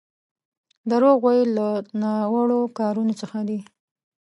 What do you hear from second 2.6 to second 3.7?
کارونو څخه دی.